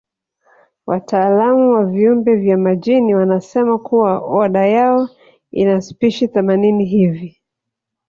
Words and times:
Wataalamu 0.87 1.71
wa 1.73 1.85
viumbe 1.85 2.35
vya 2.35 2.57
majini 2.57 3.15
wanasema 3.15 3.77
kuwa 3.79 4.19
oda 4.19 4.65
yao 4.67 5.09
ina 5.51 5.81
spishi 5.81 6.27
themanini 6.27 6.85
hivi 6.85 7.41